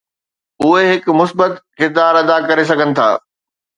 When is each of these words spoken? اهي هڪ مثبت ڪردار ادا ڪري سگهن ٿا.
اهي 0.67 0.87
هڪ 0.91 1.13
مثبت 1.19 1.53
ڪردار 1.81 2.13
ادا 2.25 2.37
ڪري 2.49 2.65
سگهن 2.73 2.89
ٿا. 3.01 3.09